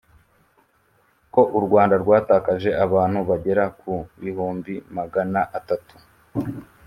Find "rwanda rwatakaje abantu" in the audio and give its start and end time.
1.65-3.19